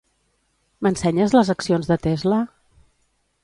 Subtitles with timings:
[0.85, 2.43] M'ensenyes les accions de Tesla?